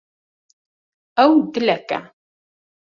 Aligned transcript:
Ew 1.23 1.33
dilek 1.53 1.89
e. 1.97 1.99